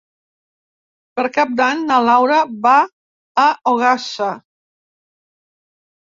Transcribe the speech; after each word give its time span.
Per 1.17 1.25
Cap 1.33 1.51
d'Any 1.59 1.83
na 1.89 1.97
Laura 2.05 2.39
va 2.63 2.73
a 3.41 3.43
Ogassa. 3.73 4.31